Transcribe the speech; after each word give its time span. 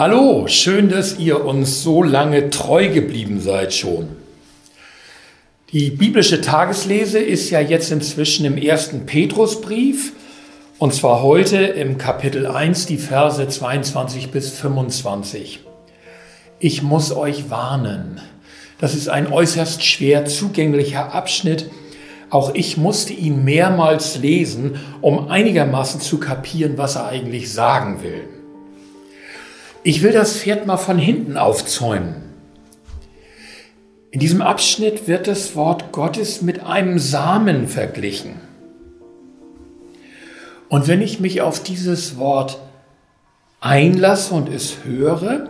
Hallo, 0.00 0.46
schön, 0.46 0.88
dass 0.88 1.18
ihr 1.18 1.44
uns 1.44 1.82
so 1.82 2.02
lange 2.02 2.48
treu 2.48 2.88
geblieben 2.88 3.38
seid 3.38 3.74
schon. 3.74 4.08
Die 5.74 5.90
biblische 5.90 6.40
Tageslese 6.40 7.18
ist 7.18 7.50
ja 7.50 7.60
jetzt 7.60 7.92
inzwischen 7.92 8.46
im 8.46 8.56
ersten 8.56 9.04
Petrusbrief 9.04 10.14
und 10.78 10.94
zwar 10.94 11.22
heute 11.22 11.58
im 11.58 11.98
Kapitel 11.98 12.46
1 12.46 12.86
die 12.86 12.96
Verse 12.96 13.46
22 13.46 14.30
bis 14.30 14.48
25. 14.48 15.60
Ich 16.60 16.82
muss 16.82 17.12
euch 17.14 17.50
warnen, 17.50 18.22
das 18.78 18.94
ist 18.94 19.10
ein 19.10 19.30
äußerst 19.30 19.84
schwer 19.84 20.24
zugänglicher 20.24 21.12
Abschnitt. 21.12 21.70
Auch 22.30 22.54
ich 22.54 22.78
musste 22.78 23.12
ihn 23.12 23.44
mehrmals 23.44 24.16
lesen, 24.16 24.80
um 25.02 25.28
einigermaßen 25.28 26.00
zu 26.00 26.16
kapieren, 26.18 26.78
was 26.78 26.96
er 26.96 27.08
eigentlich 27.08 27.52
sagen 27.52 28.02
will. 28.02 28.39
Ich 29.82 30.02
will 30.02 30.12
das 30.12 30.36
Pferd 30.36 30.66
mal 30.66 30.76
von 30.76 30.98
hinten 30.98 31.36
aufzäumen. 31.36 32.16
In 34.10 34.20
diesem 34.20 34.42
Abschnitt 34.42 35.08
wird 35.08 35.26
das 35.26 35.54
Wort 35.54 35.92
Gottes 35.92 36.42
mit 36.42 36.64
einem 36.64 36.98
Samen 36.98 37.66
verglichen. 37.66 38.34
Und 40.68 40.86
wenn 40.86 41.00
ich 41.00 41.20
mich 41.20 41.40
auf 41.40 41.62
dieses 41.62 42.18
Wort 42.18 42.58
einlasse 43.60 44.34
und 44.34 44.48
es 44.48 44.84
höre, 44.84 45.48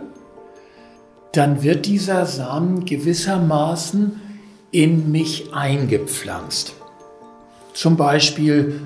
dann 1.33 1.63
wird 1.63 1.85
dieser 1.85 2.25
Samen 2.25 2.85
gewissermaßen 2.85 4.21
in 4.71 5.11
mich 5.11 5.53
eingepflanzt. 5.53 6.73
Zum 7.73 7.97
Beispiel 7.97 8.81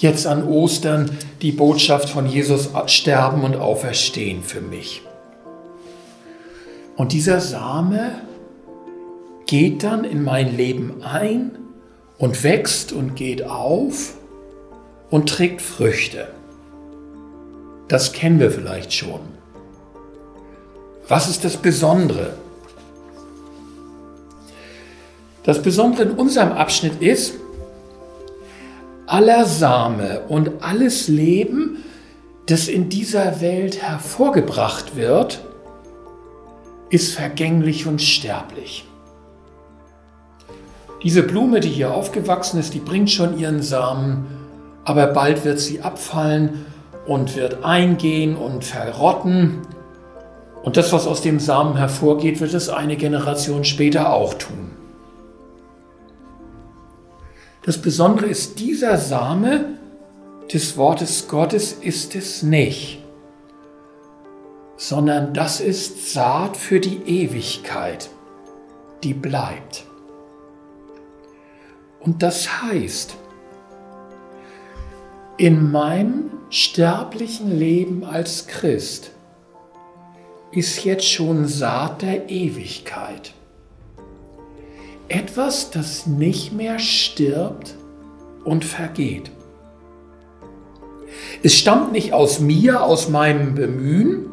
jetzt 0.00 0.26
an 0.26 0.46
Ostern 0.46 1.10
die 1.42 1.52
Botschaft 1.52 2.08
von 2.08 2.26
Jesus 2.26 2.70
sterben 2.86 3.42
und 3.42 3.56
auferstehen 3.56 4.42
für 4.42 4.60
mich. 4.60 5.02
Und 6.96 7.12
dieser 7.12 7.40
Same 7.40 8.12
geht 9.46 9.82
dann 9.82 10.04
in 10.04 10.22
mein 10.22 10.56
Leben 10.56 11.02
ein 11.02 11.52
und 12.18 12.44
wächst 12.44 12.92
und 12.92 13.16
geht 13.16 13.42
auf 13.44 14.14
und 15.10 15.28
trägt 15.28 15.62
Früchte. 15.62 16.28
Das 17.88 18.12
kennen 18.12 18.38
wir 18.38 18.50
vielleicht 18.50 18.92
schon. 18.92 19.20
Was 21.08 21.28
ist 21.28 21.44
das 21.44 21.56
Besondere? 21.56 22.34
Das 25.42 25.60
Besondere 25.60 26.04
in 26.04 26.10
unserem 26.12 26.52
Abschnitt 26.52 27.02
ist, 27.02 27.34
aller 29.10 29.44
Same 29.44 30.20
und 30.28 30.62
alles 30.62 31.08
Leben, 31.08 31.78
das 32.46 32.68
in 32.68 32.88
dieser 32.88 33.40
Welt 33.40 33.82
hervorgebracht 33.82 34.96
wird, 34.96 35.40
ist 36.90 37.14
vergänglich 37.14 37.86
und 37.86 38.00
sterblich. 38.00 38.84
Diese 41.02 41.22
Blume, 41.22 41.60
die 41.60 41.68
hier 41.68 41.92
aufgewachsen 41.92 42.60
ist, 42.60 42.74
die 42.74 42.78
bringt 42.78 43.10
schon 43.10 43.38
ihren 43.38 43.62
Samen, 43.62 44.26
aber 44.84 45.08
bald 45.08 45.44
wird 45.44 45.58
sie 45.58 45.80
abfallen 45.80 46.66
und 47.06 47.34
wird 47.36 47.64
eingehen 47.64 48.36
und 48.36 48.64
verrotten. 48.64 49.62
Und 50.62 50.76
das, 50.76 50.92
was 50.92 51.06
aus 51.06 51.22
dem 51.22 51.40
Samen 51.40 51.76
hervorgeht, 51.76 52.40
wird 52.40 52.54
es 52.54 52.68
eine 52.68 52.96
Generation 52.96 53.64
später 53.64 54.12
auch 54.12 54.34
tun. 54.34 54.59
Das 57.70 57.80
Besondere 57.80 58.26
ist, 58.26 58.58
dieser 58.58 58.98
Same 58.98 59.78
des 60.52 60.76
Wortes 60.76 61.28
Gottes 61.28 61.72
ist 61.72 62.16
es 62.16 62.42
nicht, 62.42 63.00
sondern 64.76 65.32
das 65.34 65.60
ist 65.60 66.12
Saat 66.12 66.56
für 66.56 66.80
die 66.80 67.00
Ewigkeit, 67.06 68.10
die 69.04 69.14
bleibt. 69.14 69.84
Und 72.00 72.24
das 72.24 72.60
heißt, 72.60 73.14
in 75.36 75.70
meinem 75.70 76.24
sterblichen 76.48 77.56
Leben 77.56 78.02
als 78.02 78.48
Christ 78.48 79.12
ist 80.50 80.82
jetzt 80.82 81.08
schon 81.08 81.46
Saat 81.46 82.02
der 82.02 82.30
Ewigkeit 82.30 83.32
etwas, 85.10 85.70
das 85.70 86.06
nicht 86.06 86.52
mehr 86.52 86.78
stirbt 86.78 87.74
und 88.44 88.64
vergeht. 88.64 89.30
Es 91.42 91.54
stammt 91.54 91.92
nicht 91.92 92.12
aus 92.12 92.40
mir, 92.40 92.82
aus 92.82 93.08
meinem 93.08 93.54
Bemühen, 93.54 94.26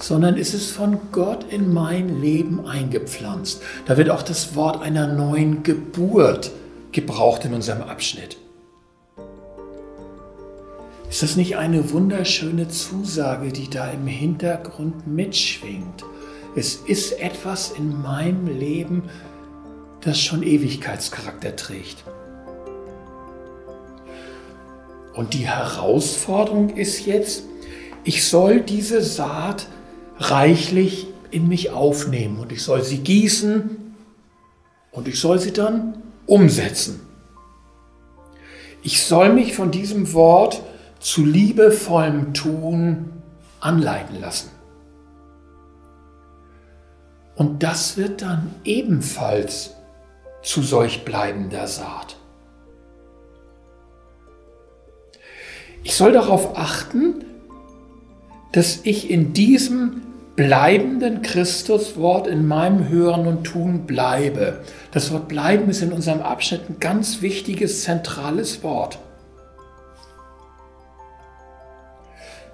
sondern 0.00 0.36
es 0.36 0.54
ist 0.54 0.70
von 0.70 0.98
Gott 1.12 1.46
in 1.50 1.72
mein 1.72 2.20
Leben 2.20 2.66
eingepflanzt. 2.66 3.62
Da 3.86 3.96
wird 3.96 4.10
auch 4.10 4.22
das 4.22 4.54
Wort 4.54 4.82
einer 4.82 5.06
neuen 5.06 5.62
Geburt 5.62 6.50
gebraucht 6.92 7.44
in 7.44 7.54
unserem 7.54 7.82
Abschnitt. 7.82 8.36
Ist 11.08 11.22
das 11.22 11.36
nicht 11.36 11.56
eine 11.56 11.92
wunderschöne 11.92 12.68
Zusage, 12.68 13.52
die 13.52 13.70
da 13.70 13.90
im 13.90 14.06
Hintergrund 14.06 15.06
mitschwingt? 15.06 16.04
Es 16.56 16.76
ist 16.76 17.20
etwas 17.20 17.70
in 17.70 18.00
meinem 18.00 18.46
Leben, 18.46 19.10
das 20.00 20.18
schon 20.18 20.42
Ewigkeitscharakter 20.42 21.54
trägt. 21.54 22.02
Und 25.12 25.34
die 25.34 25.46
Herausforderung 25.46 26.70
ist 26.70 27.04
jetzt, 27.04 27.42
ich 28.04 28.26
soll 28.26 28.60
diese 28.60 29.02
Saat 29.02 29.66
reichlich 30.18 31.08
in 31.30 31.46
mich 31.46 31.72
aufnehmen 31.72 32.38
und 32.38 32.52
ich 32.52 32.62
soll 32.62 32.82
sie 32.82 32.98
gießen 32.98 33.94
und 34.92 35.08
ich 35.08 35.20
soll 35.20 35.38
sie 35.38 35.52
dann 35.52 36.02
umsetzen. 36.24 37.00
Ich 38.82 39.02
soll 39.02 39.30
mich 39.30 39.54
von 39.54 39.70
diesem 39.70 40.14
Wort 40.14 40.62
zu 41.00 41.22
liebevollem 41.22 42.32
Tun 42.32 43.12
anleiten 43.60 44.18
lassen. 44.20 44.55
Und 47.36 47.62
das 47.62 47.98
wird 47.98 48.22
dann 48.22 48.54
ebenfalls 48.64 49.74
zu 50.42 50.62
solch 50.62 51.04
bleibender 51.04 51.66
Saat. 51.66 52.16
Ich 55.84 55.94
soll 55.94 56.12
darauf 56.12 56.56
achten, 56.56 57.24
dass 58.52 58.80
ich 58.84 59.10
in 59.10 59.34
diesem 59.34 60.02
bleibenden 60.34 61.22
Christuswort 61.22 62.26
in 62.26 62.46
meinem 62.46 62.88
Hören 62.88 63.26
und 63.26 63.44
Tun 63.44 63.86
bleibe. 63.86 64.60
Das 64.92 65.12
Wort 65.12 65.28
bleiben 65.28 65.68
ist 65.70 65.82
in 65.82 65.92
unserem 65.92 66.22
Abschnitt 66.22 66.68
ein 66.68 66.80
ganz 66.80 67.22
wichtiges, 67.22 67.82
zentrales 67.82 68.62
Wort. 68.62 68.98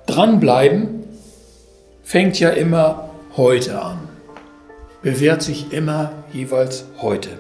Dranbleiben 0.06 1.04
fängt 2.03 2.38
ja 2.38 2.50
immer 2.50 3.10
heute 3.37 3.81
an 3.81 4.12
bewährt 5.02 5.42
sich 5.42 5.72
immer 5.72 6.12
jeweils 6.32 6.84
heute. 7.00 7.38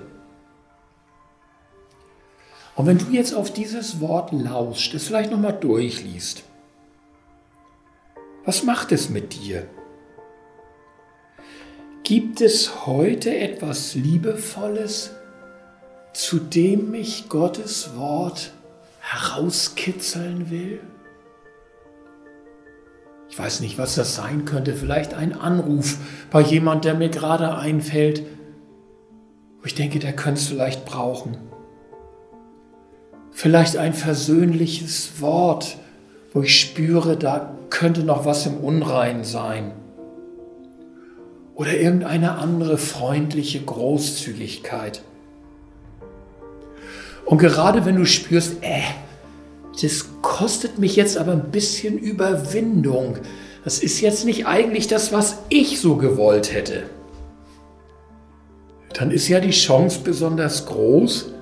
Und 2.74 2.86
wenn 2.86 2.98
du 2.98 3.06
jetzt 3.10 3.34
auf 3.34 3.52
dieses 3.52 4.00
Wort 4.00 4.32
lauscht, 4.32 4.94
es 4.94 5.06
vielleicht 5.06 5.30
nochmal 5.30 5.52
durchliest, 5.58 6.42
was 8.44 8.64
macht 8.64 8.90
es 8.90 9.08
mit 9.08 9.34
dir? 9.34 9.66
Gibt 12.02 12.40
es 12.40 12.86
heute 12.86 13.36
etwas 13.36 13.94
Liebevolles, 13.94 15.12
zu 16.12 16.40
dem 16.40 16.90
mich 16.90 17.28
Gottes 17.28 17.96
Wort 17.96 18.52
herauskitzeln 19.00 20.50
will? 20.50 20.80
Ich 23.32 23.38
weiß 23.38 23.60
nicht, 23.60 23.78
was 23.78 23.94
das 23.94 24.14
sein 24.14 24.44
könnte. 24.44 24.74
Vielleicht 24.74 25.14
ein 25.14 25.32
Anruf 25.32 25.96
bei 26.30 26.42
jemand, 26.42 26.84
der 26.84 26.92
mir 26.92 27.08
gerade 27.08 27.56
einfällt. 27.56 28.22
Ich 29.64 29.74
denke, 29.74 29.98
der 30.00 30.12
könnte 30.12 30.38
es 30.38 30.48
vielleicht 30.48 30.84
brauchen. 30.84 31.38
Vielleicht 33.30 33.78
ein 33.78 33.94
versöhnliches 33.94 35.22
Wort, 35.22 35.78
wo 36.34 36.42
ich 36.42 36.60
spüre, 36.60 37.16
da 37.16 37.54
könnte 37.70 38.02
noch 38.02 38.26
was 38.26 38.44
im 38.44 38.58
Unrein 38.58 39.24
sein. 39.24 39.72
Oder 41.54 41.78
irgendeine 41.78 42.32
andere 42.32 42.76
freundliche 42.76 43.62
Großzügigkeit. 43.62 45.00
Und 47.24 47.38
gerade 47.38 47.86
wenn 47.86 47.96
du 47.96 48.04
spürst, 48.04 48.58
äh, 48.60 48.82
das 49.80 50.06
kostet 50.20 50.78
mich 50.78 50.96
jetzt 50.96 51.16
aber 51.16 51.32
ein 51.32 51.50
bisschen 51.50 51.98
Überwindung. 51.98 53.18
Das 53.64 53.78
ist 53.78 54.00
jetzt 54.00 54.24
nicht 54.24 54.46
eigentlich 54.46 54.86
das, 54.86 55.12
was 55.12 55.38
ich 55.48 55.80
so 55.80 55.96
gewollt 55.96 56.52
hätte. 56.52 56.82
Dann 58.92 59.10
ist 59.10 59.28
ja 59.28 59.40
die 59.40 59.50
Chance 59.50 60.00
besonders 60.04 60.66
groß, 60.66 61.32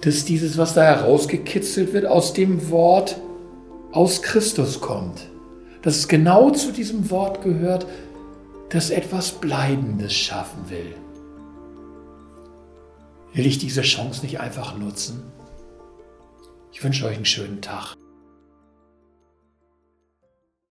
dass 0.00 0.24
dieses, 0.24 0.56
was 0.56 0.74
da 0.74 0.82
herausgekitzelt 0.82 1.92
wird, 1.92 2.06
aus 2.06 2.32
dem 2.32 2.70
Wort 2.70 3.20
aus 3.92 4.22
Christus 4.22 4.80
kommt. 4.80 5.28
dass 5.82 5.96
es 5.96 6.08
genau 6.08 6.50
zu 6.50 6.72
diesem 6.72 7.10
Wort 7.10 7.42
gehört, 7.42 7.86
das 8.70 8.90
etwas 8.90 9.32
Bleibendes 9.32 10.12
schaffen 10.12 10.68
will. 10.68 10.94
Will 13.32 13.46
ich 13.46 13.58
diese 13.58 13.82
Chance 13.82 14.22
nicht 14.22 14.40
einfach 14.40 14.76
nutzen? 14.76 15.22
Ich 16.72 16.84
wünsche 16.84 17.06
euch 17.06 17.16
einen 17.16 17.24
schönen 17.24 17.60
Tag. 17.60 17.96